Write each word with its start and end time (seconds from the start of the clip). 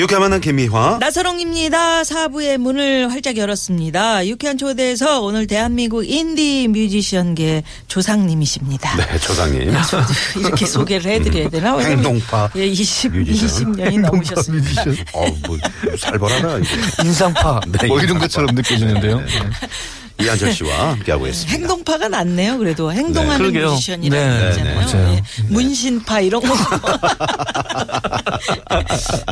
유쾌한 0.00 0.22
만남 0.22 0.40
김미화. 0.40 0.96
나선홍입니다. 0.98 2.04
사부의 2.04 2.56
문을 2.56 3.12
활짝 3.12 3.36
열었습니다. 3.36 4.26
유쾌한 4.28 4.56
초대에서 4.56 5.20
오늘 5.20 5.46
대한민국 5.46 6.08
인디 6.08 6.66
뮤지션계 6.68 7.62
조상님이십니다. 7.86 8.96
네, 8.96 9.18
조상님. 9.18 9.74
이렇게 10.40 10.64
소개를 10.64 11.10
해드려야 11.10 11.50
되나? 11.50 11.74
왜냐면 11.76 11.98
행동파 11.98 12.48
예, 12.56 12.66
20, 12.66 13.12
뮤지션. 13.12 13.74
20년이 13.74 14.00
넘으셨습니다. 14.00 14.82
어, 15.12 15.26
뭐, 15.46 15.58
살벌하다, 15.98 16.58
이거. 16.58 17.04
인상파 17.04 17.60
네, 17.68 17.86
뭐 17.86 18.00
이런. 18.00 18.18
것처럼 18.18 18.54
느껴지는데요. 18.54 19.22
이한철 20.22 20.52
씨와 20.52 20.90
함께하고 20.92 21.26
있습니다. 21.26 21.52
행동파가 21.58 22.08
낫네요. 22.08 22.58
그래도 22.58 22.92
행동하는 22.92 23.46
네. 23.46 23.52
그러게요. 23.52 23.70
뮤지션이라는 23.72 24.28
네, 24.28 24.38
거 24.38 24.44
네, 24.44 24.50
있잖아요. 24.50 24.80
맞아요. 24.80 25.12
예, 25.14 25.22
문신파 25.48 26.20
이런 26.20 26.42
거. 26.42 26.48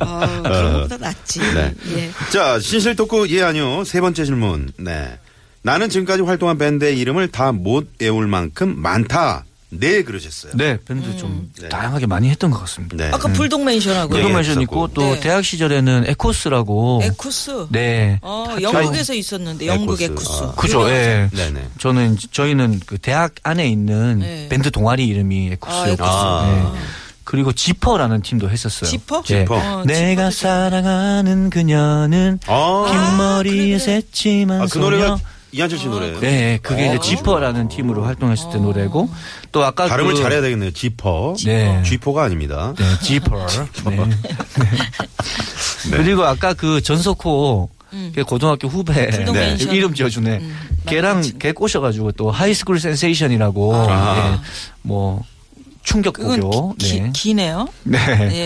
어, 0.03 0.43
그런 0.43 0.73
것보다 0.75 0.97
낫지. 0.99 1.41
네. 1.41 1.75
예. 1.97 2.11
자, 2.31 2.59
신실 2.61 2.97
토크 2.97 3.27
예, 3.31 3.43
아니요. 3.43 3.85
세 3.85 4.01
번째 4.01 4.25
질문. 4.25 4.71
네. 4.79 5.19
나는 5.63 5.89
지금까지 5.91 6.23
활동한 6.23 6.57
밴드의 6.59 6.99
이름을 6.99 7.29
다 7.29 7.53
못 7.53 7.89
외울 8.01 8.27
만큼 8.29 8.75
많다. 8.81 9.45
네, 9.71 10.03
그러셨어요. 10.03 10.53
네, 10.55 10.79
밴드 10.87 11.15
좀 11.19 11.51
네. 11.61 11.69
다양하게 11.69 12.07
많이 12.07 12.31
했던 12.31 12.51
것 12.51 12.59
같습니다. 12.61 12.97
네. 12.97 13.11
아까 13.13 13.31
불독 13.33 13.65
멘션하고 13.65 14.17
예, 14.17 14.23
불금맨션 14.23 14.63
있고. 14.63 14.89
또 14.89 15.03
네. 15.03 15.21
대학 15.21 15.45
시절에는 15.45 16.05
에코스라고 16.09 17.01
에쿠스. 17.05 17.67
네. 17.71 18.19
어, 18.23 18.57
영국에서 18.61 19.13
있었는데 19.13 19.67
영국 19.67 20.01
에쿠스. 20.01 20.27
에쿠스. 20.27 20.43
아. 20.43 20.53
그죠. 20.53 20.89
예. 20.89 21.29
네 21.33 21.51
네. 21.51 21.69
저는 21.79 22.15
이제 22.15 22.29
저희는 22.33 22.81
그 22.87 22.97
대학 22.99 23.35
안에 23.43 23.69
있는 23.69 24.21
네. 24.21 24.49
밴드 24.49 24.71
동아리 24.71 25.07
이름이 25.07 25.51
에코스였고 25.53 26.05
아, 26.05 26.73
네. 26.75 26.81
그리고 27.25 27.53
지퍼라는 27.53 28.23
팀도 28.23 28.49
했었어요. 28.49 28.89
지퍼? 28.89 29.23
예. 29.29 29.41
지퍼. 29.41 29.57
어, 29.57 29.85
내가 29.85 30.31
지퍼도 30.31 30.49
사랑하는 30.49 31.51
그녀는 31.51 32.39
아, 32.47 32.87
긴 32.89 33.17
머리에 33.19 33.53
그래, 33.53 33.67
그래. 33.67 33.79
새침한 33.79 34.63
아, 34.63 34.67
그 34.71 34.79
노래가 34.79 35.09
소녀. 35.09 35.19
이한철 35.51 35.79
씨 35.79 35.89
노래예요. 35.89 36.21
네, 36.21 36.59
그게 36.63 36.89
아, 36.89 36.95
이제 36.95 36.99
지퍼라는 37.01 37.69
팀으로 37.69 38.05
활동했을 38.05 38.51
때 38.51 38.59
노래고 38.59 39.09
또 39.51 39.65
아까 39.65 39.87
발음을 39.87 40.15
그 40.15 40.21
잘해야 40.23 40.41
되겠네요. 40.41 40.73
지퍼. 40.73 41.35
네. 41.45 41.83
쥐포가 41.85 42.25
아닙니다. 42.25 42.75
네, 42.77 42.85
지퍼. 43.03 43.47
네. 43.89 43.97
네. 45.91 45.97
그리고 45.97 46.25
아까 46.25 46.53
그 46.53 46.83
전석호 46.83 47.71
걔 48.15 48.23
고등학교 48.23 48.69
후배 48.69 49.11
네. 49.11 49.57
이름 49.71 49.95
지어주네. 49.95 50.43
걔랑 50.87 51.23
걔 51.39 51.53
꼬셔가지고 51.53 52.13
또 52.13 52.31
High 52.31 52.50
School 52.50 52.79
Sensation이라고 52.81 53.75
아. 53.75 54.17
예, 54.35 54.41
뭐 54.83 55.23
충격 55.89 56.13
고교. 56.15 56.75
기, 56.77 57.01
네. 57.01 57.11
기네요. 57.15 57.67
네. 57.85 57.99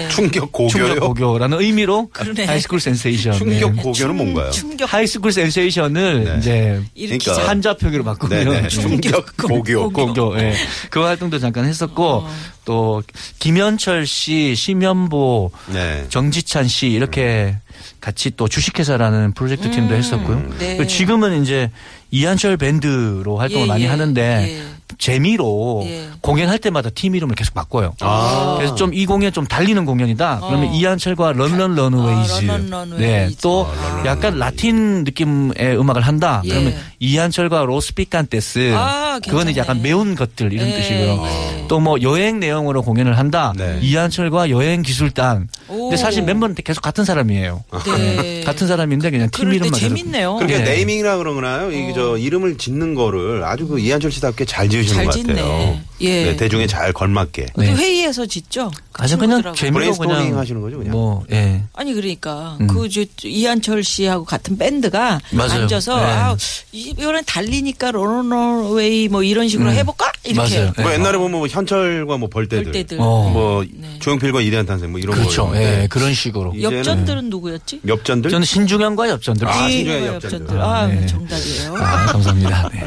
예. 0.04 0.08
충격 0.08 0.52
고교요? 0.52 0.68
충격 0.86 1.00
고교라는 1.00 1.60
의미로 1.60 2.08
그러네. 2.12 2.44
High 2.44 2.58
School 2.58 2.78
Sensation. 2.78 3.32
충격 3.32 3.74
네. 3.74 3.82
고교는 3.82 4.16
뭔가요? 4.16 4.52
충격 4.52 4.92
High 4.92 5.08
School 5.08 5.32
Sensation을 5.32 6.24
네. 6.24 6.36
이제. 6.38 6.80
그러니까. 6.94 7.48
한자 7.48 7.76
표기로 7.76 8.04
바꾸면 8.04 8.44
네네. 8.44 8.68
충격 8.68 9.26
고교. 9.36 9.90
고교. 9.90 10.38
예. 10.38 10.54
그 10.90 11.00
활동도 11.00 11.40
잠깐 11.40 11.64
했었고 11.64 12.24
또 12.64 13.02
김현철 13.40 14.06
씨, 14.06 14.54
심현보, 14.54 15.50
네. 15.72 16.04
정지찬 16.10 16.68
씨 16.68 16.90
이렇게 16.90 17.56
같이 18.00 18.30
또 18.36 18.46
주식회사라는 18.46 19.32
프로젝트 19.32 19.68
팀도 19.68 19.96
했었고요. 19.96 20.38
네. 20.60 20.76
그리고 20.76 20.86
지금은 20.86 21.42
이제 21.42 21.72
이한철 22.12 22.56
밴드로 22.56 23.36
활동을 23.38 23.64
예, 23.64 23.68
많이 23.68 23.82
예, 23.84 23.88
하는데 23.88 24.22
예. 24.48 24.62
재미로 24.98 25.82
예. 25.86 26.08
공연할 26.20 26.58
때마다 26.58 26.90
팀 26.90 27.14
이름을 27.14 27.34
계속 27.34 27.54
바꿔요. 27.54 27.94
아. 28.00 28.54
그래서 28.58 28.74
좀 28.74 28.92
이 28.92 29.06
공연 29.06 29.32
좀 29.32 29.46
달리는 29.46 29.84
공연이다. 29.84 30.40
그러면 30.46 30.68
어. 30.68 30.72
이한철과 30.72 31.32
Run 31.32 31.53
Run 31.53 31.74
Runaways. 31.74 32.50
아, 32.50 32.56
Run 32.58 32.75
Run. 32.75 32.98
네. 32.98 33.30
또 33.42 33.66
아, 33.66 34.02
약간 34.06 34.38
라틴 34.38 35.04
느낌의 35.04 35.78
음악을 35.78 36.02
한다. 36.02 36.42
예. 36.44 36.48
그러면 36.50 36.74
이한철과 37.00 37.64
Los 37.64 37.94
Picantes. 37.94 38.72
아, 38.76 39.18
그거는 39.24 39.56
약간. 39.56 39.82
매운 39.82 40.14
것들 40.14 40.52
이런 40.52 40.68
예, 40.68 40.74
뜻이고요. 40.76 41.24
예. 41.26 41.66
또뭐 41.66 42.02
여행 42.02 42.38
내용으로 42.38 42.82
공연을 42.82 43.18
한다. 43.18 43.52
네. 43.56 43.78
이한철과 43.82 44.50
여행 44.50 44.82
기술단. 44.82 45.48
오. 45.68 45.81
근데 45.90 45.96
사실 45.96 46.22
멤버는 46.22 46.54
계속 46.54 46.80
같은 46.80 47.04
사람이에요. 47.04 47.64
네. 47.96 48.42
같은 48.46 48.66
사람인데 48.66 49.10
그냥 49.10 49.28
팀 49.30 49.52
이름만 49.52 49.72
재밌네요. 49.78 50.36
그렇게 50.36 50.58
네. 50.58 50.64
네이밍이라 50.64 51.18
그러나요? 51.18 51.70
이게 51.70 51.92
저 51.94 52.16
이름을 52.16 52.58
짓는 52.58 52.94
거를 52.94 53.44
아주 53.44 53.66
그 53.66 53.78
이한철 53.78 54.10
씨답게 54.10 54.44
잘 54.44 54.68
지으시는 54.68 54.96
잘것 54.96 55.14
짓네. 55.14 55.34
같아요. 55.34 55.80
예. 56.00 56.24
네, 56.24 56.36
대중에 56.36 56.66
잘 56.66 56.92
걸맞게. 56.92 57.46
근데 57.54 57.70
네. 57.70 57.76
회의에서 57.76 58.26
짓죠. 58.26 58.70
그 58.92 59.02
아주 59.02 59.16
그냥. 59.18 59.42
재미로 59.54 59.92
그냥 59.94 60.36
하시는 60.36 60.60
거죠, 60.60 60.78
그냥? 60.78 60.92
뭐 60.92 61.24
예. 61.30 61.62
아니 61.72 61.92
그러니까 61.94 62.56
음. 62.60 62.66
그저 62.66 63.04
이한철 63.22 63.84
씨하고 63.84 64.24
같은 64.24 64.58
밴드가 64.58 65.20
맞아요. 65.32 65.62
앉아서 65.62 65.96
네. 65.96 66.02
아 66.04 66.36
이번엔 66.72 67.24
달리니까 67.26 67.92
런런웨이 67.92 69.08
뭐 69.08 69.22
이런 69.22 69.48
식으로 69.48 69.70
음. 69.70 69.74
해볼까 69.74 70.12
이렇게 70.24 70.56
맞아요. 70.58 70.72
뭐 70.76 70.88
네. 70.88 70.94
옛날에 70.94 71.18
보면 71.18 71.38
뭐 71.38 71.46
현철과 71.48 72.16
뭐 72.18 72.28
벌떼들, 72.28 72.64
벌떼들. 72.64 72.98
어. 73.00 73.30
뭐 73.32 73.64
네. 73.70 73.98
조용필과 74.00 74.40
이대한 74.40 74.66
탄생 74.66 74.90
뭐 74.90 75.00
이런 75.00 75.16
그렇죠. 75.16 75.48
거. 75.48 75.56
예. 75.56 75.71
그런 75.88 76.14
식으로. 76.14 76.54
엽전들은 76.60 77.30
누구였지? 77.30 77.80
엽전들. 77.86 78.30
저는 78.30 78.44
신중현과 78.44 79.08
엽전들. 79.08 79.48
아, 79.48 79.68
이 79.68 79.72
신중현 79.72 80.06
엽전들. 80.06 80.40
엽전들. 80.40 80.60
아, 80.60 80.86
네. 80.86 81.06
정답이에요. 81.06 81.74
아, 81.76 82.06
감사합니다. 82.06 82.68
네. 82.74 82.80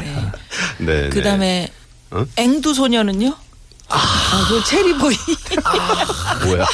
네. 0.78 1.02
네. 1.02 1.08
그다음에 1.08 1.68
어? 2.10 2.24
앵두 2.36 2.74
소녀는요? 2.74 3.34
아, 3.88 4.46
그 4.48 4.62
체리보이. 4.64 5.14
뭐야? 6.46 6.66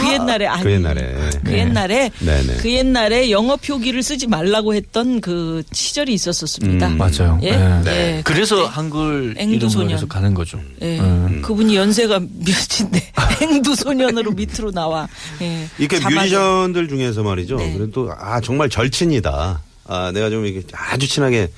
그 0.00 0.12
옛날에 0.12 0.46
아니. 0.46 0.62
그 0.62 0.72
옛날에. 0.72 1.30
그 1.44 1.50
네. 1.50 1.58
옛날에 1.60 2.10
네네. 2.18 2.56
그 2.56 2.72
옛날에 2.72 3.30
영어 3.30 3.56
표기를 3.56 4.02
쓰지 4.02 4.26
말라고 4.26 4.74
했던 4.74 5.20
그 5.20 5.62
시절이 5.72 6.12
있었었습니다. 6.14 6.88
음, 6.88 6.98
맞아요. 6.98 7.38
예? 7.42 7.56
네. 7.56 7.82
예. 8.18 8.22
그래서 8.24 8.66
한글 8.66 9.34
앵두 9.38 9.54
이름으로 9.54 9.68
소년. 9.70 9.88
계속 9.90 10.08
가는 10.08 10.34
거죠. 10.34 10.60
예. 10.82 10.98
음. 10.98 11.40
그분이 11.42 11.76
연세가 11.76 12.18
몇인데 12.18 13.12
행두 13.40 13.74
소년으로 13.76 14.32
밑으로 14.32 14.72
나와. 14.72 15.08
예. 15.42 15.68
이렇게 15.78 15.98
자막에. 16.00 16.16
뮤지션들 16.22 16.88
중에서 16.88 17.22
말이죠. 17.22 17.56
네. 17.56 17.72
그래도 17.76 18.10
아 18.18 18.40
정말 18.40 18.68
절친이다. 18.68 19.62
아 19.86 20.10
내가 20.12 20.30
좀 20.30 20.44
이렇게 20.46 20.66
아주 20.72 21.06
친하게 21.06 21.46
지- 21.46 21.52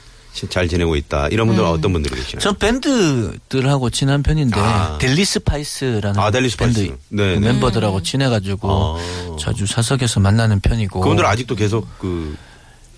잘 0.48 0.68
지내고 0.68 0.96
있다. 0.96 1.28
이런 1.28 1.46
분들은 1.46 1.68
어떤 1.68 1.92
분들이 1.92 2.14
계시나요? 2.16 2.40
전 2.40 2.58
밴드들하고 2.58 3.90
친한 3.90 4.22
편인데 4.22 4.60
아. 4.60 4.98
델리 4.98 5.24
스파이스라는 5.24 6.20
아, 6.20 6.30
델리 6.30 6.50
스파이스. 6.50 6.80
밴드 6.80 6.96
네, 7.08 7.34
그 7.34 7.40
네. 7.40 7.52
멤버들하고 7.52 8.02
친해가지고 8.02 8.68
어. 8.70 9.36
자주 9.40 9.66
사석에서 9.66 10.20
만나는 10.20 10.60
편이고 10.60 11.00
그분들 11.00 11.24
아직도 11.24 11.54
계속 11.54 11.88
그 11.98 12.36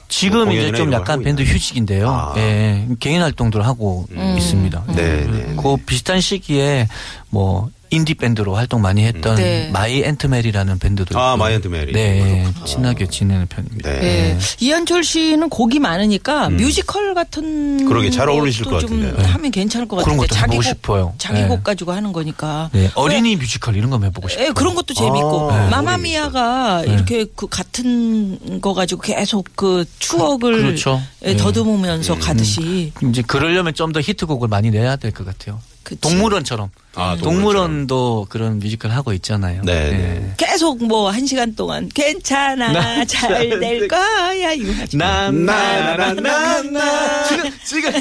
지금 0.08 0.46
뭐 0.46 0.54
이제 0.54 0.72
좀 0.72 0.92
약간 0.92 1.22
밴드 1.22 1.42
있나요? 1.42 1.54
휴직인데요. 1.54 2.08
아. 2.08 2.34
예, 2.38 2.88
개인 2.98 3.20
활동들 3.22 3.64
하고 3.64 4.06
있습니다. 4.10 4.84
네, 4.96 5.26
네, 5.26 5.56
그 5.62 5.76
비슷한 5.84 6.20
시기에 6.20 6.88
뭐 7.30 7.70
인디 7.90 8.14
밴드로 8.14 8.54
활동 8.54 8.80
많이 8.82 9.04
했던 9.04 9.36
네. 9.36 9.70
마이 9.72 10.02
앤트 10.02 10.31
메리라는 10.31 10.78
밴드도 10.78 11.18
아, 11.18 11.32
있고. 11.32 11.36
마이 11.38 11.54
앤트 11.54 11.68
메리. 11.68 11.92
네, 11.92 12.46
친하게 12.66 13.06
지내는 13.06 13.46
편입니다. 13.46 13.90
네. 13.90 13.98
예. 14.02 14.38
이한철 14.60 15.04
씨는 15.04 15.48
곡이 15.48 15.78
많으니까 15.78 16.50
뮤지컬 16.50 17.14
같은 17.14 17.80
음. 17.80 17.88
그러게, 17.88 18.10
잘 18.10 18.28
어울리실 18.28 18.64
것좀 18.66 19.00
같은데. 19.02 19.22
하면 19.24 19.50
괜찮을 19.50 19.88
것 19.88 19.96
그런 19.96 20.16
같은데 20.18 20.26
것도 20.26 20.34
자기 20.34 20.52
해보고 20.52 20.56
곡 20.56 20.62
싶어요. 20.64 21.14
자기 21.18 21.40
네. 21.42 21.48
곡 21.48 21.64
가지고 21.64 21.92
하는 21.92 22.12
거니까. 22.12 22.70
네, 22.72 22.90
어린이 22.94 23.36
뮤지컬 23.36 23.76
이런 23.76 23.90
거 23.90 23.94
한번 23.94 24.08
해보고 24.10 24.28
싶어요. 24.28 24.46
예, 24.46 24.50
그런 24.52 24.74
것도 24.74 24.94
재밌고 24.94 25.50
아, 25.52 25.64
네. 25.64 25.70
마마미아가 25.70 26.82
네. 26.86 26.92
이렇게 26.92 27.26
그 27.34 27.46
같은 27.46 28.60
거 28.60 28.74
가지고 28.74 29.00
계속 29.02 29.48
그 29.56 29.84
추억을 29.98 30.62
그렇죠. 30.62 31.00
예, 31.24 31.32
네. 31.32 31.36
더듬으면서 31.36 32.16
가듯이 32.18 32.92
이제 33.02 33.22
그러려면 33.26 33.74
좀 33.74 33.88
더 33.88 34.00
히트곡을 34.02 34.48
많이 34.48 34.70
내야 34.70 34.96
될 34.96 35.12
것 35.12 35.24
같아요. 35.24 35.58
그치. 35.82 35.98
동물원처럼. 36.02 36.68
아, 36.98 37.16
동물원도 37.16 38.26
그런 38.28 38.58
뮤지컬 38.58 38.90
하고 38.90 39.12
있잖아요. 39.12 39.62
네, 39.64 39.90
네. 39.90 40.34
계속 40.36 40.84
뭐 40.84 41.08
한 41.10 41.26
시간 41.26 41.54
동안 41.54 41.88
괜찮아 41.94 42.72
나잘될 42.72 43.88
거야 43.88 44.52
이거 44.52 44.72
나나나나나 45.88 47.24
지금 47.28 47.50
지금 47.64 47.92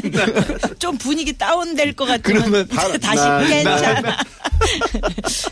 좀 0.79 0.97
분위기 0.97 1.37
다운될 1.37 1.93
것 1.93 2.05
같으면 2.05 2.41
그러면 2.41 2.67
다시 2.99 3.47
괜찮아 3.47 4.17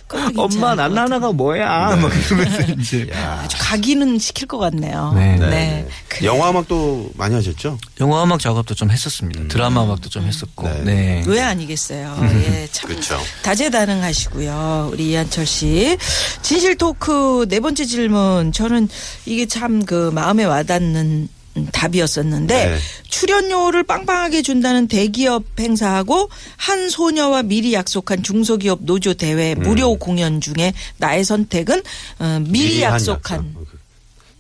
그것도 0.08 0.42
엄마 0.42 0.48
괜찮을 0.48 0.60
것 0.60 0.76
난나나가 0.76 1.32
뭐야? 1.32 1.96
막 1.96 2.12
이러면서 2.26 2.62
이제 2.74 3.10
아주 3.14 3.56
각인은 3.60 4.20
시킬 4.20 4.48
것 4.48 4.58
같네요. 4.58 5.14
네. 5.16 5.36
네. 5.38 5.50
네. 5.50 5.88
그래. 6.08 6.28
영화 6.28 6.50
음악도 6.50 7.10
많이 7.16 7.36
하셨죠? 7.36 7.78
영화 8.02 8.24
음악 8.24 8.40
작업도 8.40 8.74
좀 8.76 8.90
했었습니다. 8.92 9.48
드라마 9.48 9.84
음악도 9.84 10.10
좀 10.10 10.24
했었고. 10.26 10.68
네. 10.68 10.82
네. 10.84 11.24
왜 11.28 11.42
아니겠어요. 11.42 12.18
예, 12.34 12.68
참 12.72 12.90
그쵸. 12.90 13.20
다재다능하시고요. 13.44 14.90
우리 14.92 15.12
이한철 15.12 15.46
씨. 15.46 15.98
진실 16.42 16.76
토크 16.78 17.46
네 17.50 17.60
번째 17.60 17.86
질문. 17.86 18.52
저는 18.52 18.88
이게 19.26 19.46
참 19.46 19.86
그 19.86 20.10
마음에 20.12 20.44
와닿는 20.46 21.28
음, 21.58 21.68
답이었었는데 21.72 22.70
네. 22.70 22.78
출연료를 23.08 23.84
빵빵하게 23.84 24.42
준다는 24.42 24.88
대기업 24.88 25.44
행사하고 25.60 26.30
한 26.58 26.90
소녀와 26.90 27.44
미리 27.44 27.74
약속한 27.74 28.24
중소기업 28.24 28.80
노조 28.82 29.14
대회 29.14 29.54
음. 29.54 29.62
무료 29.64 29.96
공연 29.98 30.42
중에 30.42 30.74
나의 30.98 31.24
선택은 31.24 31.82
어, 32.20 32.42
미리, 32.48 32.82
한 32.84 32.94
약속한 32.94 33.54
약속. 33.56 33.68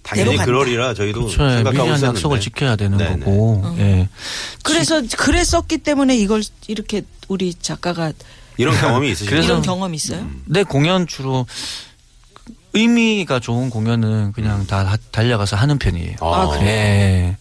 당연히 0.04 0.30
대로 0.32 0.38
간다. 0.38 0.46
그러리라 0.46 0.94
저희도 0.94 1.20
그렇죠. 1.26 1.44
미리 1.44 1.54
생각하고 1.56 1.80
한 1.90 1.96
있었는데. 1.98 2.18
약속을 2.18 2.40
지켜야 2.40 2.76
되는 2.76 2.98
네네. 2.98 3.20
거고. 3.20 3.64
예. 3.78 4.10
그래서 4.64 5.02
그랬었기 5.18 5.80
때문에 5.80 6.16
이걸 6.18 6.44
이렇게 6.68 7.04
우리 7.28 7.54
작가가 7.54 8.12
이런 8.58 8.76
경험이 8.80 9.12
있으시죠? 9.12 9.30
그래서- 9.30 9.48
이런 9.48 9.62
경험 9.62 9.94
있어요? 9.94 10.26
내 10.46 10.64
공연 10.64 11.08
주로 11.08 11.46
의미가 12.74 13.40
좋은 13.40 13.70
공연은 13.70 14.34
그냥 14.34 14.68
다 14.68 14.86
하- 14.86 14.98
달려가서 15.12 15.56
하는 15.56 15.80
편이에요. 15.80 16.16
아, 16.20 16.48
그래요? 16.50 16.64
네. 16.66 17.38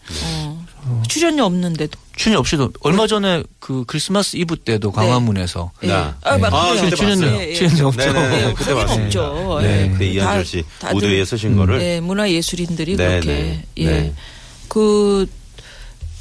어. 0.87 1.03
출연료 1.09 1.43
없는데도. 1.43 1.99
출연 2.15 2.37
없이도 2.39 2.71
얼마 2.81 3.07
전에 3.07 3.43
그 3.59 3.83
크리스마스 3.85 4.37
이브 4.37 4.55
때도 4.57 4.91
광화문에서 4.93 5.71
예. 5.83 5.87
네. 5.87 5.93
아, 6.23 6.37
맞- 6.37 6.53
아. 6.53 6.73
그때 6.75 6.95
출연료. 6.95 7.27
예, 7.27 7.49
예. 7.49 7.53
출연료 7.53 7.87
없죠. 7.87 8.13
네네네. 8.13 8.47
예, 8.49 8.53
그때 8.53 8.73
봤습니다. 8.73 9.05
없죠. 9.27 9.59
네. 9.61 9.83
예. 9.83 9.89
그때 9.89 10.07
이한철 10.07 10.37
다- 10.37 10.43
씨 10.49 10.63
다들- 10.79 10.93
무대 10.93 11.07
위에 11.09 11.25
쓰신 11.25 11.57
거를 11.57 11.81
예, 11.81 11.99
문화예술인들이 11.99 12.95
네, 12.95 13.07
그렇게 13.19 13.27
네. 13.27 13.65
예. 13.77 13.85
네. 13.85 14.13
그 14.69 15.27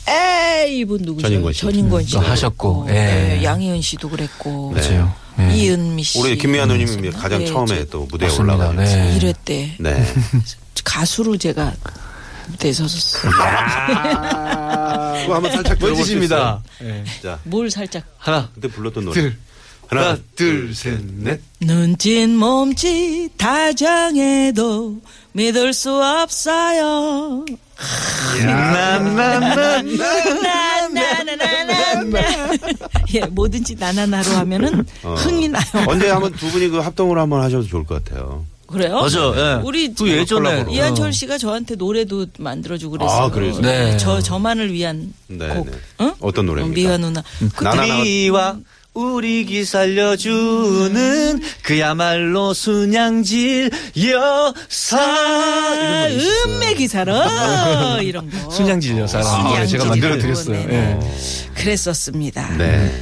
에이 0.06 0.79
이분 0.81 1.03
누구죠? 1.03 1.27
전인권 1.29 1.53
씨. 1.53 1.61
전인권 1.61 2.05
씨도 2.05 2.21
또 2.21 2.27
하셨고, 2.27 2.87
예. 2.91 3.39
예, 3.39 3.45
양희은 3.45 3.81
씨도 3.81 4.09
그랬고 4.11 4.73
네. 4.75 4.81
맞아요. 4.81 5.15
예. 5.41 5.55
이은미 5.56 6.03
씨 6.03 6.19
우리 6.21 6.37
김미아 6.39 6.67
누님이 6.67 6.85
있었나? 7.09 7.11
가장 7.19 7.43
예, 7.43 7.47
처음에 7.47 7.79
저또 7.87 8.06
무대에. 8.11 8.29
올라가셨어요. 8.31 9.05
네. 9.05 9.19
1회 9.19 9.35
때 9.45 9.75
네. 9.81 10.05
가수로 10.85 11.37
제가 11.39 11.73
무대에 12.49 12.73
섰었어요. 12.73 13.33
그거 15.23 15.35
한번 15.35 15.51
살짝 15.53 15.79
수 16.05 16.19
있어요? 16.19 16.62
예. 16.83 17.05
자, 17.23 17.39
뭘 17.45 17.71
살짝 17.71 18.05
하나, 18.19 18.50
그때 18.55 18.69
불렀던 18.69 19.05
노래. 19.07 19.21
둘, 19.21 19.37
하나, 19.89 20.19
둘, 20.37 20.75
셋, 20.75 21.00
넷. 21.03 21.41
눈짓 21.61 22.29
몸짓 22.29 23.37
다정해도 23.39 25.00
믿을 25.33 25.73
수 25.73 25.91
없어요. 26.03 27.45
나나나나나. 28.44 29.82
예, 33.15 33.21
뭐든지 33.26 33.76
나나나로 33.76 34.31
하면은 34.31 34.85
어. 35.03 35.15
흥이 35.15 35.49
나요. 35.49 35.62
언제 35.87 36.09
한번 36.11 36.32
두 36.32 36.50
분이 36.50 36.69
그 36.69 36.79
합동으로 36.79 37.21
한번 37.21 37.43
하셔도 37.43 37.67
좋을 37.67 37.85
것 37.85 38.03
같아요. 38.05 38.44
그래요? 38.67 39.00
맞아. 39.00 39.19
예. 39.37 39.61
우리 39.62 39.93
그 39.94 40.09
예전에. 40.09 40.67
이한철 40.71 41.09
어. 41.09 41.12
씨가 41.12 41.38
저한테 41.38 41.75
노래도 41.76 42.26
만들어주고 42.38 42.93
그랬어요. 42.99 43.23
아, 43.25 43.31
그래요? 43.31 43.59
네. 43.61 43.97
저 43.99 44.21
저만을 44.21 44.73
위한 44.73 45.12
네, 45.29 45.49
곡. 45.49 45.67
네. 45.71 45.73
응? 46.00 46.12
어떤 46.21 46.47
노래입니까? 46.47 46.75
미화 46.75 46.97
누나. 46.97 47.23
그때 47.55 47.71
나나나- 47.71 48.62
우리 48.94 49.44
기 49.44 49.65
살려주는 49.65 51.41
그야말로 51.64 52.52
순양질 52.52 53.70
여사 54.11 55.00
아. 55.00 56.06
음매 56.46 56.75
기사로 56.75 57.14
이런 58.02 58.31
거. 58.31 58.50
순양질 58.50 58.99
여사 58.99 59.22
순양질 59.22 59.78
제가 59.78 59.84
만들어 59.87 60.19
드렸어요. 60.19 60.58
네, 60.58 60.62
예. 60.64 60.66
네. 60.69 61.00
그랬었습니다. 61.55 62.58
네. 62.58 62.93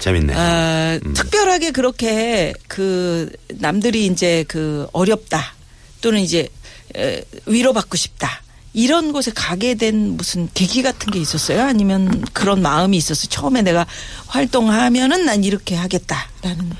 재밌네. 0.00 0.34
아, 0.36 0.98
특별하게 1.14 1.70
그렇게 1.70 2.54
그 2.66 3.30
남들이 3.50 4.06
이제 4.06 4.44
그 4.48 4.88
어렵다 4.92 5.54
또는 6.00 6.20
이제 6.20 6.48
에, 6.96 7.22
위로받고 7.46 7.96
싶다 7.96 8.42
이런 8.74 9.12
곳에 9.12 9.30
가게 9.32 9.76
된 9.76 10.16
무슨 10.16 10.48
계기 10.54 10.82
같은 10.82 11.12
게 11.12 11.20
있었어요? 11.20 11.62
아니면 11.62 12.24
그런 12.32 12.62
마음이 12.62 12.96
있었어요? 12.96 13.28
처음에 13.28 13.62
내가 13.62 13.86
활동하면은 14.26 15.24
난 15.24 15.44
이렇게 15.44 15.76
하겠다라는. 15.76 16.72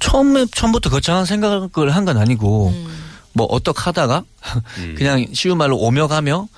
처음에 0.00 0.46
처음부터 0.52 0.90
거창한 0.90 1.24
생각을 1.24 1.94
한 1.94 2.04
건 2.04 2.16
아니고 2.18 2.72
뭐 3.32 3.46
어떻게 3.46 3.80
하다가 3.80 4.24
그냥 4.96 5.24
쉬운 5.32 5.56
말로 5.58 5.76
오며 5.78 6.08
가며 6.08 6.48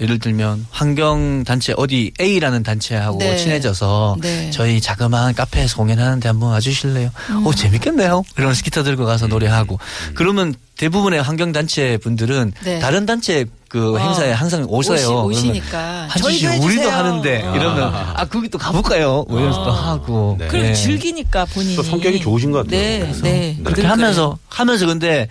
예를 0.00 0.18
들면 0.18 0.66
환경 0.70 1.44
단체 1.44 1.72
어디 1.76 2.12
A라는 2.20 2.64
단체하고 2.64 3.18
네. 3.18 3.36
친해져서 3.36 4.16
네. 4.20 4.50
저희 4.50 4.80
자그마한 4.80 5.34
카페에서 5.34 5.76
공연하는데 5.76 6.28
한번 6.28 6.50
와주실래요? 6.50 7.10
오 7.44 7.54
재밌겠네요. 7.54 8.24
이러면서 8.36 8.62
기타 8.64 8.82
들고 8.82 9.04
가서 9.04 9.28
노래하고 9.28 9.78
그러면 10.14 10.52
대부분의 10.76 11.22
환경 11.22 11.52
단체 11.52 11.96
분들은 11.98 12.52
네. 12.64 12.80
다른 12.80 13.06
단체 13.06 13.44
그 13.68 13.94
어. 13.94 13.98
행사에 13.98 14.32
항상 14.32 14.64
오세요. 14.68 15.24
오시- 15.28 15.54
씨 15.54 15.62
저희도 16.18 16.48
우리도 16.48 16.62
해주세요. 16.82 16.90
하는데 16.90 17.42
어. 17.42 17.54
이러면 17.56 17.94
아 17.94 18.24
거기 18.28 18.48
또 18.48 18.58
가볼까요? 18.58 19.24
뭐 19.28 19.38
이러면서 19.38 19.64
또 19.64 19.70
하고 19.70 20.36
네. 20.40 20.48
그리고 20.48 20.66
네. 20.66 20.74
즐기니까 20.74 21.44
본인이. 21.46 21.76
또 21.76 21.84
성격이 21.84 22.20
좋으신 22.20 22.50
것 22.50 22.64
같아요. 22.64 22.80
네, 22.80 22.98
그래서. 23.00 23.22
네. 23.22 23.56
그렇게. 23.62 23.86
하면서 23.86 24.36
하면서 24.48 24.86
근데 24.86 25.28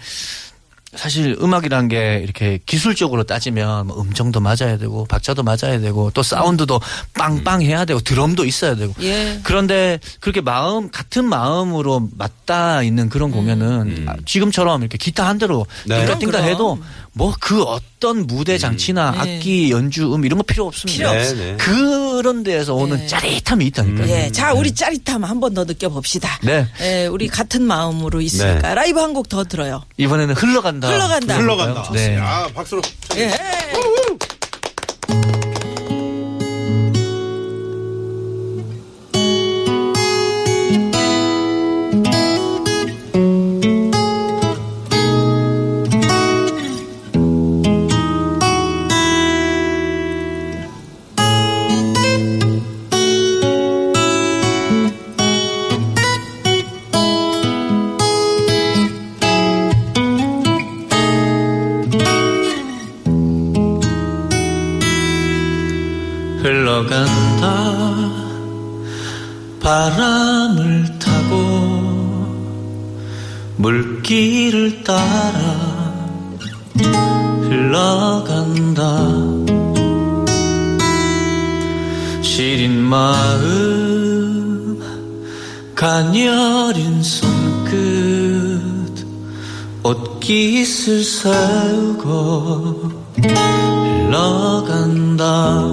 사실 0.96 1.36
음악이란 1.42 1.88
게 1.88 2.20
이렇게 2.24 2.60
기술적으로 2.66 3.24
따지면 3.24 3.88
뭐 3.88 4.02
음정도 4.02 4.40
맞아야 4.40 4.78
되고 4.78 5.06
박자도 5.06 5.44
맞아야 5.44 5.80
되고 5.80 6.12
또 6.14 6.22
사운드도 6.24 6.80
빵빵 7.16 7.62
해야 7.64 7.86
되고 7.86 8.00
드럼도 8.00 8.46
있어야 8.46 8.76
되고 8.76 8.94
예. 9.02 9.40
그런데 9.44 10.00
그렇게 10.20 10.42
마음 10.42 10.90
같은 10.92 11.26
마음으로 11.26 12.10
맞닿아 12.18 12.84
있는 12.84 13.10
그런 13.10 13.32
공연은 13.32 14.06
아, 14.08 14.16
지금처럼 14.26 14.82
이렇게 14.82 14.98
기타 14.98 15.28
한 15.28 15.38
대로 15.38 15.66
네. 15.86 16.06
띵다 16.20 16.40
해도 16.44 16.80
뭐 17.14 17.34
그 17.40 17.62
어떤 17.64 18.26
무대 18.26 18.58
장치나 18.58 19.12
네. 19.12 19.18
악기 19.20 19.72
연주 19.72 20.14
음 20.14 20.26
이런 20.26 20.38
거 20.38 20.44
필요 20.44 20.66
없습니다. 20.68 20.98
필요 20.98 21.12
네, 21.12 21.20
없어. 21.20 21.36
네. 21.36 21.58
그런 21.58 22.44
데에서 22.44 22.74
오는 22.74 22.98
네. 22.98 23.08
짜릿함이 23.08 23.66
있다니까요. 23.68 24.10
예, 24.10 24.32
자 24.32 24.54
우리 24.54 24.74
짜릿함 24.74 25.24
한 25.24 25.40
번 25.40 25.54
더 25.54 25.66
느껴 25.66 25.90
봅시다. 25.90 26.40
네. 26.42 26.68
예, 26.82 27.06
우리 27.08 27.28
같은 27.28 27.62
마음으로 27.64 28.22
있으니까 28.22 28.70
네. 28.70 28.76
라이브 28.76 29.00
한 29.00 29.14
곡 29.14 29.30
더 29.30 29.44
들어요. 29.44 29.84
이번에는 29.98 30.36
흘러간다. 30.36 30.83
흘러간다. 30.88 31.38
흘러간다. 31.38 31.90
네. 31.92 32.18
아, 32.20 32.48
박수로. 32.54 32.82
예. 33.16 33.32
따라 74.84 75.74
흘러간다. 77.44 78.82
시린 82.22 82.82
마음 82.82 84.82
가녀린 85.74 87.02
손끝 87.02 87.74
옷깃을 89.84 91.04
세우고 91.04 92.92
흘러간다. 94.10 95.64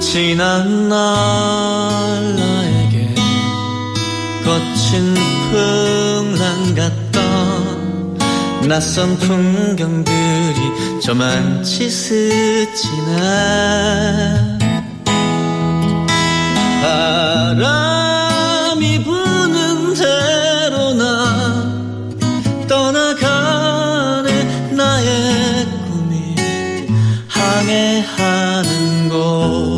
지난 0.00 0.88
날 0.88 2.36
나에게 2.36 3.14
거친 4.44 5.14
풍랑 5.14 6.05
같던 6.76 8.18
낯선 8.68 9.16
풍경들이 9.18 11.00
저만치 11.02 11.88
스치나 11.88 13.16
바람이 17.56 19.02
부는 19.04 19.94
대로 19.94 20.92
나 20.94 21.64
떠나가네 22.68 24.30
나의 24.72 25.66
꿈이 25.88 26.36
항해하는 27.28 29.08
곳. 29.08 29.75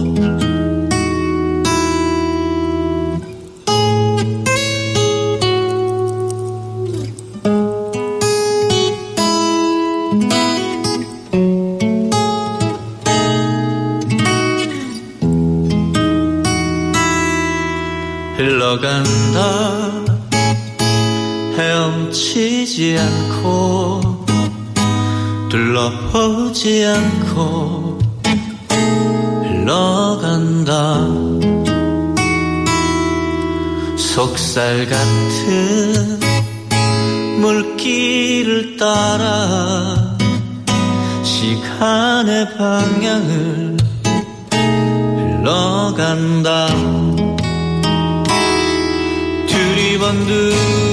않고 22.98 24.26
둘러보지 25.48 26.84
않고 26.84 27.98
흘러간다. 29.42 30.98
속살 33.96 34.86
같은 34.86 36.18
물길을 37.40 38.76
따라 38.76 40.16
시간의 41.22 42.56
방향을 42.56 43.76
흘러간다. 45.42 46.68
두리번 49.46 50.26
둘러봐도 50.26 50.87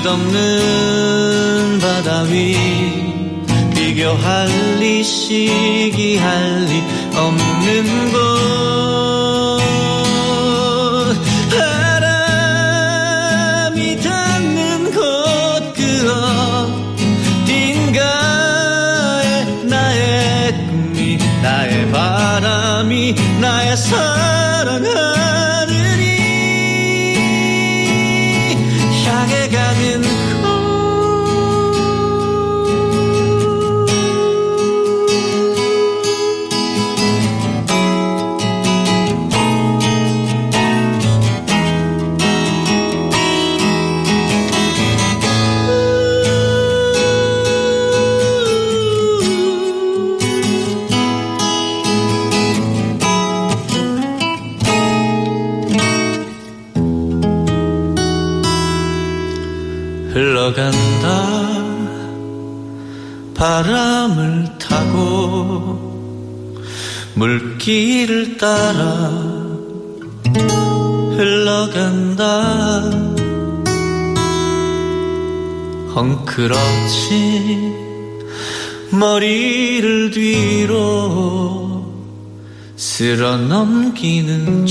끝없는 0.00 1.78
바다 1.80 2.22
위. 2.22 2.56
비교할 3.74 4.48
리 4.80 5.04
시기할 5.04 6.64
리 6.66 6.82
없는 7.14 8.12
곳. 8.12 8.18
바람이 12.70 14.00
닿는 14.00 14.92
곳그 14.92 16.10
어딘가에 17.44 19.44
나의 19.64 20.52
꿈이 20.68 21.18
나의 21.42 21.90
바람이 21.90 23.14
나의 23.40 23.76
사 23.76 24.11
흘러간다. 60.42 61.08
바람을 63.34 64.58
타고 64.58 65.92
물길을 67.14 68.36
따라 68.38 69.08
흘러간다. 71.16 72.90
헝클어진 75.94 77.72
머리를 78.90 80.10
뒤로 80.10 81.84
쓸어 82.74 83.36
넘기는 83.36 84.66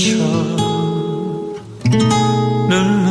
척눈 2.66 3.01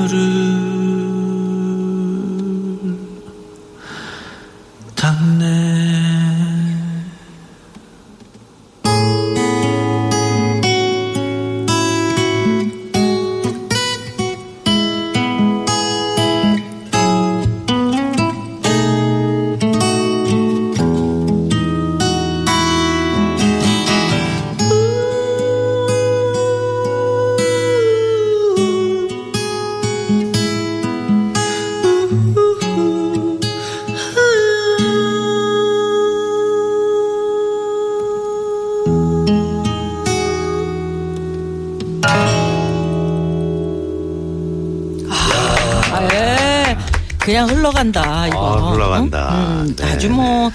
그냥 47.22 47.48
흘러간다 47.50 48.28
이거. 48.28 48.58
아, 48.58 48.72
흘러간다. 48.72 49.30
어? 49.30 49.62
음, 49.62 49.76
네, 49.76 49.84
아주 49.92 50.10
뭐 50.10 50.52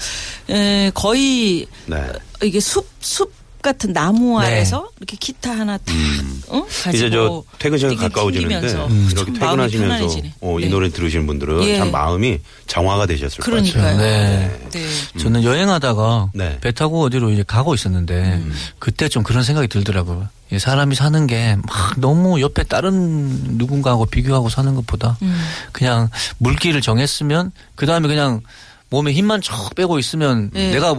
에, 0.49 0.91
거의 0.93 1.65
네. 1.85 2.11
이게 2.43 2.59
숲 2.59 2.85
숲 2.99 3.31
같은 3.61 3.91
나무 3.93 4.39
네. 4.39 4.47
아래서 4.47 4.89
이렇게 4.97 5.17
기타 5.19 5.51
하나 5.51 5.77
탁 5.77 5.93
어? 6.47 6.65
가지고 6.83 6.89
음. 6.89 6.93
이제 6.95 7.09
저 7.09 7.43
퇴근 7.59 7.77
시간 7.77 7.91
띵 7.91 7.99
가까워지는데 7.99 8.67
튕기면서 8.67 9.11
이렇게 9.11 9.33
퇴근하시면서. 9.33 10.19
어, 10.41 10.59
이 10.59 10.63
네. 10.63 10.69
노래 10.69 10.89
들으시는 10.89 11.27
분들은 11.27 11.63
예. 11.63 11.77
참 11.77 11.91
마음이 11.91 12.39
정화가 12.67 13.05
되셨을 13.07 13.37
것 13.37 13.45
그러니까요. 13.45 13.83
같아요. 13.83 13.97
네. 13.99 14.59
네. 14.71 14.85
저는 15.19 15.43
여행하다가 15.43 16.31
네. 16.33 16.47
음. 16.47 16.57
배 16.61 16.71
타고 16.71 17.03
어디로 17.03 17.31
이제 17.31 17.43
가고 17.45 17.73
있었는데 17.73 18.41
그때 18.79 19.09
좀 19.09 19.23
그런 19.23 19.43
생각이 19.43 19.67
들더라고요. 19.67 20.27
이 20.51 20.59
사람이 20.59 20.95
사는 20.95 21.27
게 21.27 21.57
막 21.57 21.99
너무 21.99 22.39
옆에 22.39 22.63
다른 22.63 23.57
누군가하고 23.57 24.05
비교하고 24.05 24.47
사는 24.49 24.73
것보다 24.75 25.17
음. 25.21 25.37
그냥 25.73 26.09
물길을 26.37 26.79
정했으면 26.81 27.51
그 27.75 27.85
다음에 27.85 28.07
그냥 28.07 28.41
몸에 28.89 29.11
힘만 29.11 29.41
척 29.41 29.75
빼고 29.75 29.99
있으면 29.99 30.49
네. 30.53 30.71
내가 30.71 30.95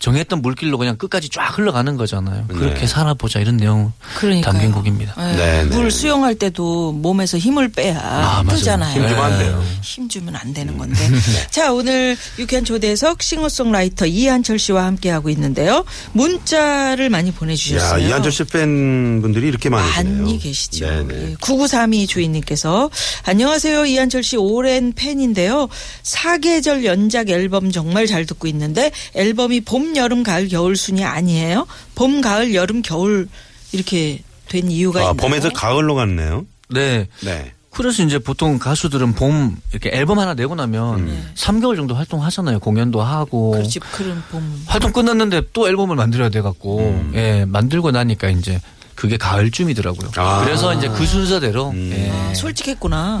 정했던 0.00 0.40
물길로 0.40 0.78
그냥 0.78 0.96
끝까지 0.96 1.28
쫙 1.28 1.56
흘러가는 1.56 1.94
거잖아요. 1.96 2.46
그렇게 2.48 2.80
네. 2.80 2.86
살아보자 2.86 3.38
이런 3.38 3.58
내용 3.58 3.92
그러니까요. 4.16 4.52
담긴 4.52 4.72
곡입니다. 4.72 5.14
예. 5.18 5.36
네, 5.36 5.64
네. 5.64 5.76
물 5.76 5.90
수영할 5.90 6.34
때도 6.36 6.92
몸에서 6.92 7.36
힘을 7.36 7.68
빼야 7.68 7.98
아, 8.02 8.42
맞아요. 8.42 8.58
뜨잖아요. 8.58 8.94
힘 8.94 9.06
주면 9.08 9.22
안 9.22 9.38
돼요. 9.38 9.64
힘 9.82 10.08
주면 10.08 10.36
안 10.36 10.54
되는 10.54 10.78
건데. 10.78 10.98
자, 11.50 11.72
오늘 11.72 12.16
유쾌한 12.38 12.64
조대석 12.64 13.22
싱어송라이터 13.22 14.06
이한철 14.06 14.58
씨와 14.58 14.86
함께하고 14.86 15.28
있는데요. 15.28 15.84
문자를 16.12 17.10
많이 17.10 17.28
야, 17.28 17.34
보내주셨어요. 17.36 18.08
이한철 18.08 18.32
씨 18.32 18.44
팬분들이 18.44 19.48
이렇게 19.48 19.68
많으시네요. 19.68 20.22
많이 20.22 20.38
계시죠. 20.38 20.86
네네. 20.86 21.14
예, 21.32 21.34
9932 21.42 22.06
주인님께서 22.06 22.90
안녕하세요. 23.24 23.84
이한철 23.84 24.22
씨 24.22 24.38
오랜 24.38 24.94
팬인데요. 24.94 25.68
사계절 26.02 26.86
연작 26.86 27.28
앨범 27.28 27.70
정말 27.70 28.06
잘 28.06 28.24
듣고 28.24 28.48
있는데 28.48 28.90
앨범이 29.14 29.60
봄, 29.60 29.89
여름, 29.96 30.22
가을, 30.22 30.48
겨울 30.48 30.76
순이 30.76 31.04
아니에요. 31.04 31.66
봄, 31.94 32.20
가을, 32.20 32.54
여름, 32.54 32.82
겨울 32.82 33.28
이렇게 33.72 34.22
된 34.48 34.70
이유가 34.70 35.00
아, 35.00 35.02
있나요? 35.02 35.14
봄에서 35.14 35.50
가을로 35.50 35.94
갔네요. 35.94 36.44
네. 36.68 37.06
네. 37.22 37.52
그래서 37.72 38.02
이제 38.02 38.18
보통 38.18 38.58
가수들은 38.58 39.14
봄 39.14 39.56
이렇게 39.70 39.90
앨범 39.96 40.18
하나 40.18 40.34
내고 40.34 40.56
나면 40.56 40.98
음. 41.00 41.30
3개월 41.36 41.76
정도 41.76 41.94
활동하잖아요. 41.94 42.58
공연도 42.58 43.00
하고. 43.00 43.52
그렇지. 43.52 43.78
그런 43.78 44.22
봄. 44.30 44.62
활동 44.66 44.92
끝났는데 44.92 45.42
또 45.52 45.68
앨범을 45.68 45.94
만들어야 45.94 46.30
돼 46.30 46.40
갖고 46.40 46.80
음. 46.80 47.12
예 47.14 47.44
만들고 47.44 47.92
나니까 47.92 48.28
이제 48.30 48.60
그게 49.00 49.16
가을쯤이더라고요. 49.16 50.10
아. 50.16 50.44
그래서 50.44 50.74
이제 50.74 50.86
그 50.88 51.06
순서대로 51.06 51.70
음. 51.70 51.90
예. 51.90 52.10
아, 52.10 52.34
솔직했구나. 52.34 53.18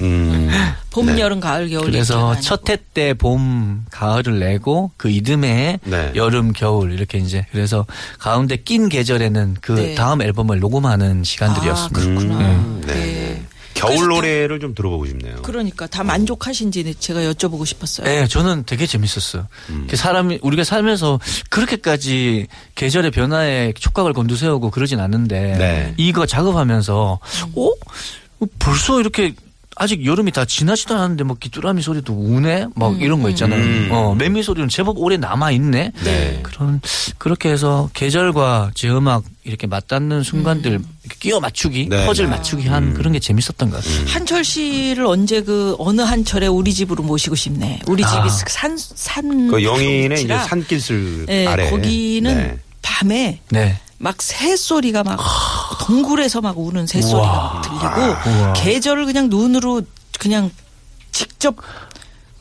음. 0.00 0.50
봄, 0.90 1.06
네. 1.06 1.20
여름, 1.20 1.38
가을, 1.38 1.68
겨울. 1.68 1.84
그래서. 1.84 2.34
첫 2.40 2.62
해 2.68 2.78
때 2.92 3.14
봄, 3.14 3.84
가을을 3.92 4.40
내고 4.40 4.90
그 4.96 5.08
이듬해 5.08 5.78
네. 5.84 6.10
여름, 6.16 6.52
겨울 6.52 6.92
이렇게 6.92 7.18
이제 7.18 7.46
그래서 7.52 7.86
가운데 8.18 8.56
낀 8.56 8.88
계절에는 8.88 9.58
그 9.60 9.72
네. 9.72 9.94
다음 9.94 10.20
앨범을 10.20 10.58
녹음하는 10.58 11.22
시간들이었습니다. 11.22 12.00
아, 12.00 12.04
그렇구나. 12.04 12.38
음. 12.40 12.82
네. 12.88 13.40
네. 13.88 13.94
겨울 13.94 14.08
노래를 14.08 14.60
좀 14.60 14.74
들어보고 14.74 15.06
싶네요. 15.06 15.36
그러니까 15.42 15.86
다 15.86 16.04
만족하신지 16.04 16.94
제가 16.98 17.20
여쭤보고 17.20 17.64
싶었어요. 17.66 18.06
네, 18.06 18.26
저는 18.26 18.64
되게 18.66 18.86
재밌었어요. 18.86 19.46
음. 19.70 19.86
그 19.88 19.96
사람이 19.96 20.40
우리가 20.42 20.64
살면서 20.64 21.18
그렇게까지 21.48 22.46
계절의 22.74 23.10
변화에 23.10 23.72
촉각을 23.72 24.12
곤두세우고 24.12 24.70
그러진 24.70 25.00
않는데 25.00 25.56
네. 25.58 25.94
이거 25.96 26.26
작업하면서 26.26 27.20
음. 27.46 27.52
어 27.56 27.70
벌써 28.58 29.00
이렇게 29.00 29.34
아직 29.80 30.04
여름이 30.04 30.30
다 30.32 30.44
지나지도 30.44 30.94
않았는데 30.94 31.24
뭐 31.24 31.36
귀뚜라미 31.40 31.80
소리도 31.80 32.12
우네 32.12 32.66
막 32.74 33.00
이런 33.00 33.22
거 33.22 33.30
있잖아요. 33.30 33.58
음. 33.62 33.88
어 33.90 34.14
매미 34.14 34.42
소리는 34.42 34.68
제법 34.68 34.98
오래 34.98 35.16
남아 35.16 35.52
있네. 35.52 35.92
네. 36.04 36.40
그런 36.42 36.82
그렇게 37.16 37.48
해서 37.48 37.88
계절과 37.94 38.72
제 38.74 38.90
음악 38.90 39.24
이렇게 39.42 39.66
맞닿는 39.66 40.22
순간들 40.22 40.72
음. 40.72 40.84
끼워 41.18 41.40
맞추기, 41.40 41.88
네. 41.88 42.04
퍼즐 42.04 42.26
맞추기 42.28 42.68
한 42.68 42.92
그런 42.92 43.14
게 43.14 43.18
재밌었던 43.18 43.70
것 43.70 43.82
같아요. 43.82 44.04
한철 44.08 44.44
씨를 44.44 45.06
언제 45.06 45.40
그 45.42 45.74
어느 45.78 46.02
한철에 46.02 46.46
우리 46.46 46.74
집으로 46.74 47.02
모시고 47.02 47.34
싶네. 47.34 47.80
우리 47.88 48.02
집이 48.04 48.16
아. 48.18 48.28
산 48.28 48.76
산 48.76 49.48
그 49.50 49.64
영인의 49.64 50.24
이제 50.24 50.36
산길슬 50.38 51.24
네, 51.24 51.46
아래. 51.46 51.70
거기는 51.70 52.34
네. 52.36 52.58
밤에 52.82 53.40
네. 53.48 53.80
막 54.02 54.22
새소리가 54.22 55.04
막 55.04 55.20
동굴에서 55.82 56.40
막 56.40 56.58
우는 56.58 56.86
새소리가 56.86 57.20
막 57.20 57.62
들리고 57.62 58.38
우와. 58.40 58.52
계절을 58.54 59.04
그냥 59.04 59.28
눈으로 59.28 59.82
그냥 60.18 60.50
직접 61.12 61.56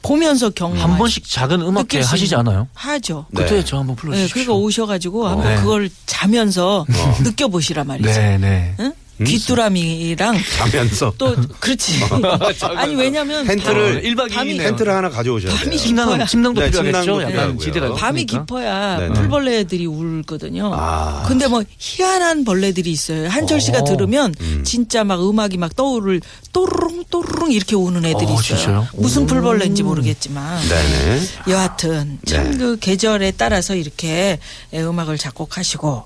보면서 0.02 0.50
경험 0.52 0.78
한 0.80 0.98
번씩 0.98 1.30
작은 1.30 1.62
음악회 1.62 2.00
하시지 2.00 2.34
않아요? 2.36 2.70
하죠. 2.74 3.26
네. 3.32 3.44
그때 3.44 3.66
저 3.66 3.78
한번 3.78 3.98
네, 3.98 4.02
불러주십시오. 4.02 4.34
그러니까 4.34 4.54
오셔가지고 4.54 5.28
한번 5.28 5.48
네. 5.50 5.56
그걸 5.58 5.90
자면서 6.06 6.86
느껴보시라 7.24 7.84
말이죠. 7.84 8.10
네, 8.10 8.38
네. 8.38 8.76
응? 8.80 8.94
귀뚜라미랑 9.26 10.38
자면서 10.58 11.14
또 11.18 11.36
그렇지. 11.60 12.00
아니 12.76 12.96
왜냐면 12.96 13.46
텐트를 13.46 13.98
어, 13.98 14.02
1박 14.02 14.34
밤이 14.34 14.54
2일이네요. 14.54 14.58
텐트를 14.60 14.94
하나 14.94 15.10
가져오셔야 15.10 15.52
돼요. 15.52 15.60
밤이 15.64 15.78
침낭, 15.78 16.26
침낭도 16.26 16.62
네, 16.62 16.72
필요하겠죠? 16.72 17.22
약간. 17.24 17.58
지대가 17.60 17.94
밤이. 17.94 18.26
깊어야 18.26 19.00
네네. 19.00 19.14
풀벌레들이 19.14 19.86
울거든요. 19.86 20.72
아. 20.74 21.24
근데 21.28 21.48
뭐 21.48 21.64
희한한 21.78 22.44
벌레들이 22.46 22.92
있어요. 22.92 23.28
한철 23.30 23.60
씨가 23.60 23.80
어. 23.80 23.84
들으면 23.84 24.36
음. 24.40 24.64
진짜 24.64 25.04
막 25.04 25.22
음악이 25.28 25.58
막 25.58 25.76
떠오를 25.76 26.22
또르릉 26.54 27.04
또르릉 27.10 27.52
이렇게 27.52 27.76
우는 27.76 28.06
애들이 28.06 28.26
어, 28.28 28.34
있어요. 28.34 28.58
진짜요? 28.58 28.88
무슨 28.94 29.26
풀벌레인지 29.26 29.84
모르겠지만 29.84 30.62
네네. 30.68 31.22
여하튼 31.50 32.20
참 32.26 32.52
네. 32.52 32.58
그 32.58 32.78
계절에 32.80 33.32
따라서 33.32 33.76
이렇게 33.76 34.40
음악을 34.74 35.18
작곡하시고 35.18 36.04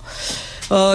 어 0.69 0.93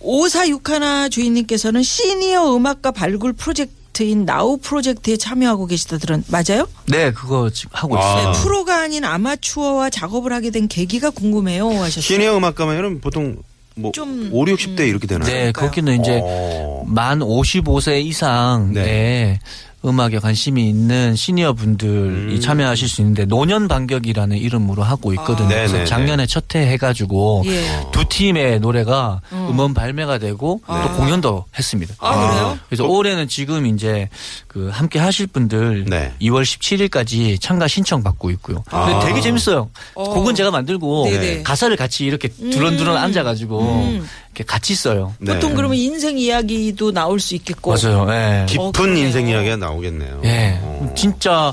오사육하나 0.00 1.08
주인님께서는 1.08 1.82
시니어 1.82 2.56
음악가 2.56 2.90
발굴 2.90 3.32
프로젝트인 3.32 4.24
나우 4.24 4.58
프로젝트에 4.58 5.16
참여하고 5.16 5.66
계시다 5.66 5.98
들은 5.98 6.24
맞아요? 6.28 6.66
네, 6.86 7.12
그거 7.12 7.50
지금 7.50 7.70
하고 7.74 7.98
아. 7.98 8.00
있어요. 8.00 8.32
네, 8.32 8.42
프로가 8.42 8.80
아닌 8.80 9.04
아마추어와 9.04 9.90
작업을 9.90 10.32
하게 10.32 10.50
된 10.50 10.68
계기가 10.68 11.10
궁금해요 11.10 11.68
하셨어요. 11.68 12.00
시니어 12.00 12.36
음악가면은 12.38 13.00
보통 13.00 13.36
뭐 13.76 13.92
좀, 13.92 14.30
5, 14.32 14.44
60대 14.44 14.88
이렇게 14.88 15.06
되나요? 15.06 15.30
네, 15.30 15.52
거기는 15.52 16.00
이제 16.00 16.20
어. 16.22 16.84
만 16.86 17.20
55세 17.20 18.04
이상의 18.04 18.72
네. 18.74 19.40
음악에 19.84 20.18
관심이 20.18 20.68
있는 20.68 21.16
시니어 21.16 21.54
분들이 21.54 22.34
음. 22.34 22.40
참여하실 22.40 22.88
수 22.88 23.00
있는데 23.00 23.24
노년반격이라는 23.24 24.36
이름으로 24.36 24.82
하고 24.82 25.12
있거든요. 25.14 25.46
아. 25.46 25.54
그래서 25.54 25.72
네네네. 25.72 25.84
작년에 25.86 26.26
첫 26.26 26.44
해 26.54 26.66
해가지고 26.72 27.42
예. 27.46 27.64
두 27.92 28.04
팀의 28.08 28.58
노래가 28.60 29.20
음원 29.32 29.72
발매가 29.74 30.18
되고 30.18 30.60
아. 30.66 30.82
또 30.88 30.96
공연도 30.96 31.44
했습니다. 31.56 31.94
아, 31.98 32.28
그래요? 32.30 32.58
그래서 32.68 32.84
올해는 32.86 33.28
지금 33.28 33.66
이제 33.66 34.08
그 34.48 34.68
함께 34.72 34.98
하실 34.98 35.26
분들 35.26 35.84
네. 35.88 36.12
2월 36.22 36.42
17일까지 36.42 37.40
참가 37.40 37.68
신청 37.68 38.02
받고 38.02 38.30
있고요. 38.32 38.62
근데 38.68 38.94
아. 38.94 39.00
되게 39.00 39.20
재밌어요. 39.20 39.70
어. 39.94 40.02
곡은 40.14 40.34
제가 40.34 40.50
만들고 40.50 41.04
네네. 41.10 41.42
가사를 41.42 41.74
같이 41.76 42.04
이렇게 42.04 42.28
두런두런 42.28 42.96
앉아가지고 42.96 43.60
음. 43.60 44.08
이렇게 44.32 44.44
같이 44.44 44.74
써요. 44.74 45.14
네. 45.18 45.34
보통 45.34 45.54
그러면 45.54 45.76
인생 45.76 46.16
이야기도 46.18 46.92
나올 46.92 47.18
수 47.20 47.34
있겠고. 47.34 47.74
맞아요. 47.74 48.06
예. 48.10 48.46
깊은 48.48 48.62
어. 48.92 48.96
인생 48.96 49.26
이야기가 49.28 49.56
나오겠네요. 49.56 50.20
예. 50.24 50.58
어. 50.62 50.92
진짜 50.96 51.52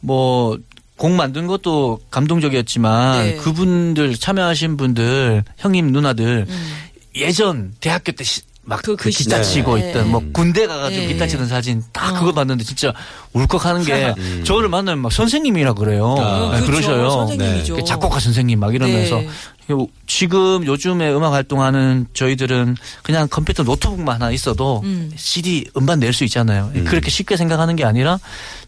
뭐. 0.00 0.58
곡 0.98 1.10
만든 1.12 1.46
것도 1.46 2.00
감동적이었지만 2.10 3.22
네. 3.22 3.36
그분들 3.36 4.16
참여하신 4.16 4.78
분들 4.78 5.44
형님 5.58 5.92
누나들 5.92 6.46
예전 7.16 7.74
대학교 7.80 8.12
때막 8.12 8.80
그- 8.82 8.96
그, 8.96 9.04
그 9.04 9.10
기타. 9.10 9.42
치고 9.42 9.76
네. 9.76 9.90
있던 9.90 10.10
뭐 10.10 10.22
군대 10.32 10.66
가가지고 10.66 11.02
네. 11.02 11.08
기타 11.08 11.26
치는 11.26 11.48
사진 11.48 11.82
딱 11.92 12.14
어. 12.16 12.20
그거 12.20 12.32
봤는데 12.32 12.64
진짜 12.64 12.94
울컥하는 13.36 13.84
게 13.84 14.14
저를 14.44 14.68
만나면 14.68 15.02
막 15.02 15.12
선생님이라 15.12 15.74
그래요. 15.74 16.04
어, 16.18 16.50
네, 16.54 16.60
그렇죠. 16.66 16.88
그러셔요. 16.88 17.10
선생님이죠. 17.10 17.76
그 17.76 17.84
작곡가 17.84 18.18
선생님 18.20 18.58
막 18.60 18.74
이러면서 18.74 19.16
네. 19.16 19.28
요- 19.72 19.86
지금 20.06 20.64
요즘에 20.64 21.10
음악 21.12 21.32
활동하는 21.32 22.06
저희들은 22.14 22.76
그냥 23.02 23.26
컴퓨터 23.28 23.64
노트북만 23.64 24.14
하나 24.22 24.30
있어도 24.30 24.80
음. 24.84 25.10
CD 25.16 25.64
음반 25.76 25.98
낼 25.98 26.12
수 26.12 26.22
있잖아요. 26.24 26.70
그렇게 26.86 27.10
쉽게 27.10 27.36
생각하는 27.36 27.74
게 27.76 27.84
아니라 27.84 28.18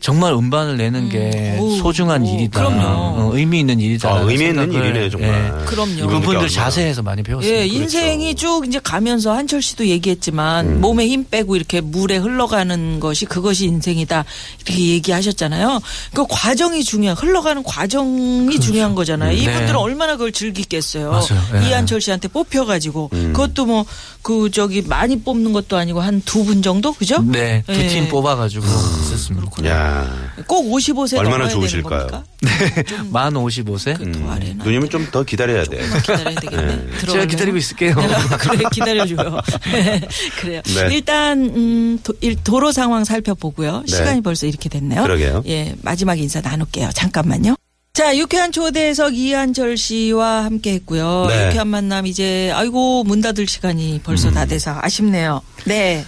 정말 0.01 0.33
음반을 0.33 0.77
내는 0.77 1.09
게 1.09 1.57
오, 1.61 1.77
소중한 1.77 2.23
오, 2.23 2.27
일이다. 2.35 2.61
그럼요. 2.61 2.83
어, 2.85 3.31
의미 3.35 3.61
있는 3.61 3.79
일이다. 3.81 4.09
아, 4.13 4.19
의미 4.21 4.47
있는 4.47 4.73
일이네요, 4.73 5.09
정말. 5.09 5.31
예. 5.61 5.65
그럼요. 5.67 6.07
그분들 6.09 6.29
얼마나. 6.31 6.49
자세에서 6.49 7.03
많이 7.03 7.23
배웠어요. 7.23 7.51
예, 7.51 7.65
인생이 7.67 8.35
쭉 8.35 8.67
이제 8.67 8.81
가면서 8.83 9.33
한철 9.35 9.63
씨도 9.63 9.87
얘기했지만 9.87 10.67
음. 10.67 10.81
몸에 10.81 11.07
힘 11.07 11.25
빼고 11.31 11.55
이렇게 11.57 11.81
물에 11.81 12.17
흘러가는 12.17 12.99
것이 13.01 13.25
그것이 13.25 13.67
인생이다 13.67 14.25
이렇게 14.67 14.79
얘기하셨잖아요. 14.89 15.81
그 16.13 16.27
과정이 16.29 16.85
중요한 16.85 17.17
흘러가는 17.17 17.63
과정이 17.63 18.59
중요한 18.61 18.95
거잖아요. 18.95 19.31
네. 19.31 19.37
이분들은 19.37 19.77
얼마나 19.77 20.13
그걸 20.15 20.33
즐기겠어요. 20.33 21.11
맞아요. 21.11 21.65
예. 21.65 21.69
이한철 21.69 22.01
씨한테 22.01 22.29
뽑혀가지고 22.29 23.11
음. 23.13 23.33
그것도 23.33 23.67
뭐 23.67 23.85
그 24.21 24.51
저기 24.51 24.83
많이 24.83 25.19
뽑는 25.23 25.55
것도 25.55 25.79
아니고 25.79 26.01
한 26.03 26.21
두 26.27 26.45
분 26.45 26.61
정도 26.61 26.93
그죠? 26.93 27.23
네, 27.23 27.63
두 27.67 27.73
예. 27.73 27.87
팀 27.87 28.09
뽑아가지고 28.09 28.67
있었습니다. 28.67 29.67
야. 29.69 30.07
꼭 30.47 30.71
55세 30.71 31.17
얼마나 31.19 31.49
좋으실까요? 31.49 32.07
겁니까? 32.09 32.25
만 33.11 33.33
55세? 33.33 33.97
그더 33.97 34.31
아래나 34.31 34.65
누님은 34.65 34.91
좀 34.91 35.09
더 35.11 35.23
기다려야 35.23 35.65
돼. 35.65 35.79
조금만 35.79 36.35
기다려야 36.35 36.35
되겠네. 36.41 36.67
제가 36.67 36.97
들어가려면. 36.99 37.29
기다리고 37.29 37.57
있을게요. 37.57 37.95
그래 38.39 38.65
기다려줘요. 38.73 39.41
그래요. 40.41 40.61
네. 40.65 40.95
일단 40.95 41.39
음, 41.45 41.99
도, 42.03 42.13
일- 42.21 42.37
도로 42.45 42.71
상황 42.73 43.05
살펴보고요. 43.05 43.85
네. 43.89 43.97
시간이 43.97 44.21
벌써 44.23 44.38
이렇게 44.47 44.69
됐네요. 44.69 45.03
그러게요. 45.03 45.43
예, 45.47 45.75
마지막 45.83 46.19
인사 46.19 46.41
나눌게요. 46.41 46.91
잠깐만요. 46.95 47.57
자, 47.95 48.17
유쾌한 48.17 48.53
초대석 48.53 49.17
이한철 49.17 49.77
씨와 49.77 50.45
함께 50.45 50.75
했고요. 50.75 51.27
네. 51.29 51.47
유쾌한 51.49 51.67
만남 51.69 52.07
이제 52.07 52.53
아이고 52.55 53.03
문 53.05 53.21
닫을 53.21 53.47
시간이 53.49 54.01
벌써 54.05 54.29
음. 54.29 54.35
다 54.35 54.47
돼서 54.47 54.79
아쉽네요. 54.81 55.41
네. 55.65 56.05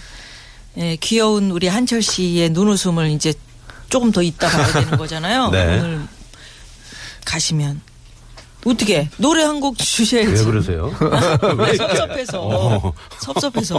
예, 0.77 0.95
귀여운 1.01 1.51
우리 1.51 1.67
한철 1.67 2.01
씨의 2.01 2.51
눈웃음을 2.51 3.09
이제 3.09 3.33
조금 3.89 4.11
더 4.13 4.21
있다 4.23 4.47
봐야 4.49 4.71
되는 4.71 4.91
거잖아요. 4.97 5.49
네. 5.49 5.79
오늘 5.79 6.01
가시면 7.25 7.81
어떻게 8.65 9.09
노래 9.17 9.43
한 9.43 9.59
곡 9.59 9.77
주셔야지. 9.77 10.31
왜 10.31 10.43
그러세요? 10.43 10.91
아, 11.11 11.37
섭섭해서 11.77 12.93
섭섭해서 13.19 13.77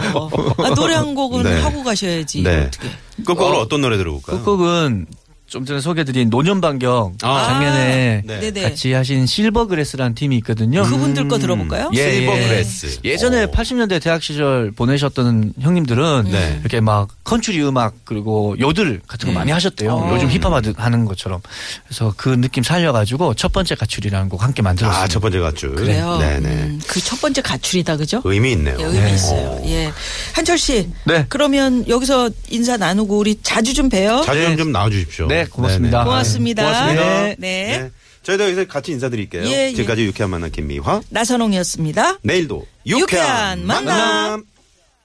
아, 0.57 0.69
노래 0.75 0.93
한 0.95 1.13
곡은 1.15 1.43
네. 1.43 1.61
하고 1.61 1.83
가셔야지 1.83 2.43
네. 2.43 2.63
어떻게 2.67 2.87
끝곡으로 3.25 3.59
어, 3.59 3.67
떤 3.67 3.81
노래 3.81 3.97
들어볼까요? 3.97 4.39
끝곡은 4.39 5.07
좀 5.47 5.65
전에 5.65 5.79
소개해드린 5.81 6.29
노년반격 6.29 7.13
아. 7.21 7.45
작년에 7.47 8.23
네. 8.25 8.61
같이 8.63 8.93
하신 8.93 9.25
실버그래스라는 9.27 10.15
팀이 10.15 10.37
있거든요. 10.37 10.83
그분들 10.83 11.27
거 11.27 11.37
들어볼까요? 11.37 11.91
예, 11.93 11.99
예. 11.99 12.11
실버그래스. 12.13 12.99
예 13.03 13.17
전에 13.17 13.43
오. 13.43 13.51
80년대 13.51 14.01
대학 14.01 14.23
시절 14.23 14.71
보내셨던 14.71 15.53
형님들은 15.59 16.29
네. 16.31 16.57
이렇게 16.61 16.79
막 16.79 17.09
컨트리 17.23 17.61
음악 17.63 17.93
그리고 18.05 18.55
요들 18.59 19.01
같은 19.07 19.27
거 19.31 19.33
많이 19.37 19.51
하셨대요. 19.51 19.93
어. 19.93 20.13
요즘 20.13 20.29
힙합 20.29 20.53
하는 20.53 21.05
것처럼. 21.05 21.41
그래서 21.87 22.13
그 22.17 22.29
느낌 22.29 22.63
살려가지고 22.63 23.33
첫 23.35 23.51
번째 23.51 23.75
가출이라는 23.75 24.29
곡 24.29 24.43
함께 24.43 24.61
만들었습니다. 24.61 25.03
아, 25.03 25.07
첫 25.07 25.19
번째 25.19 25.39
가출. 25.39 25.75
그래요. 25.75 26.17
네네. 26.17 26.49
음, 26.49 26.81
그 26.87 27.02
첫 27.02 27.21
번째 27.21 27.41
가출이다 27.41 27.97
그죠? 27.97 28.21
의미 28.23 28.51
있네요. 28.53 28.77
예, 28.79 28.83
의미 28.83 29.13
있어요. 29.13 29.61
예, 29.65 29.91
한철 30.33 30.57
씨. 30.57 30.89
네. 31.05 31.25
그러면 31.29 31.87
여기서 31.87 32.29
인사 32.49 32.77
나누고 32.77 33.17
우리 33.17 33.39
자주 33.41 33.73
좀 33.73 33.89
봬요. 33.89 34.23
자주 34.25 34.43
좀, 34.43 34.57
좀 34.57 34.71
나와주십시오. 34.71 35.27
네, 35.33 35.45
고맙습니다. 35.45 35.97
네네. 35.99 36.09
고맙습니다. 36.09 36.63
고맙습니다. 36.63 37.23
네. 37.23 37.35
네. 37.39 37.91
저희도 38.23 38.43
여기서 38.45 38.65
같이 38.67 38.91
인사드릴게요. 38.93 39.43
예, 39.45 39.67
예. 39.67 39.71
지금까지 39.71 40.05
유쾌한 40.05 40.29
만남 40.29 40.49
김미화. 40.51 41.01
나선홍이었습니다. 41.09 42.19
내일도 42.21 42.65
유쾌한 42.85 43.59
유쾌한 43.59 43.65
만남. 43.67 44.43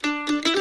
만남. 0.02 0.57